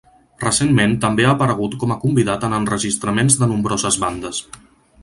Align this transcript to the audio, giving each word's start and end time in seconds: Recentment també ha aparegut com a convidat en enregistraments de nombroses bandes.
Recentment 0.43 0.95
també 1.03 1.27
ha 1.27 1.35
aparegut 1.37 1.77
com 1.83 1.93
a 1.97 1.99
convidat 2.07 2.49
en 2.49 2.57
enregistraments 2.61 3.39
de 3.43 3.53
nombroses 3.55 4.03
bandes. 4.07 4.43